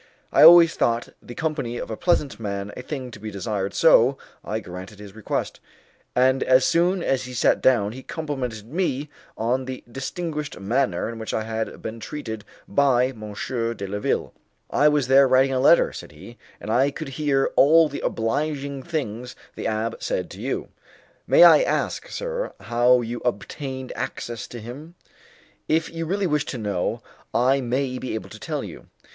I 0.33 0.41
always 0.41 0.73
thought 0.73 1.09
the 1.21 1.35
company 1.35 1.77
of 1.77 1.91
a 1.91 1.95
pleasant 1.95 2.39
man 2.39 2.71
a 2.75 2.81
thing 2.81 3.11
to 3.11 3.19
be 3.19 3.29
desired, 3.29 3.75
so 3.75 4.17
I 4.43 4.59
granted 4.59 4.97
his 4.97 5.13
request; 5.13 5.59
and 6.15 6.41
as 6.41 6.65
soon 6.65 7.03
as 7.03 7.25
he 7.25 7.35
sat 7.35 7.61
down 7.61 7.91
he 7.91 8.01
complimented 8.01 8.65
me 8.65 9.11
on 9.37 9.65
the 9.65 9.83
distinguished 9.91 10.59
manner 10.59 11.07
in 11.07 11.19
which 11.19 11.35
I 11.35 11.43
had 11.43 11.83
been 11.83 11.99
treated 11.99 12.43
by 12.67 13.09
M. 13.09 13.35
de 13.75 13.85
la 13.85 13.99
Ville. 13.99 14.33
"I 14.71 14.87
was 14.89 15.05
there 15.07 15.27
writing 15.27 15.53
a 15.53 15.59
letter," 15.59 15.93
said 15.93 16.11
he, 16.13 16.35
"and 16.59 16.71
I 16.71 16.89
could 16.89 17.09
hear 17.09 17.51
all 17.55 17.87
the 17.87 18.01
obliging 18.03 18.81
things 18.81 19.35
the 19.55 19.65
abbé 19.65 20.01
said 20.01 20.31
to 20.31 20.41
you. 20.41 20.69
May 21.27 21.43
I 21.43 21.61
ask, 21.61 22.07
sir, 22.09 22.53
how 22.61 23.01
you 23.01 23.19
obtained 23.23 23.93
access 23.95 24.47
to 24.47 24.59
him?" 24.59 24.95
"If 25.67 25.91
you 25.91 26.07
really 26.07 26.25
wish 26.25 26.45
to 26.45 26.57
know, 26.57 27.03
I 27.35 27.61
may 27.61 27.99
be 27.99 28.15
able 28.15 28.29
to 28.31 28.39
tell 28.39 28.63
you." 28.63 28.87